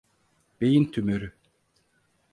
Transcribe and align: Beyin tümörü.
Beyin 0.61 0.85
tümörü. 0.91 1.33